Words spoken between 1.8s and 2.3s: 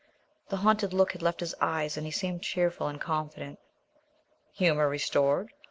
and he